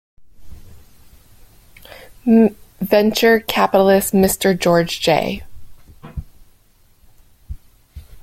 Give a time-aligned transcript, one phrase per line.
[2.25, 4.57] Venture Capitalists Mr.
[4.59, 5.43] George J.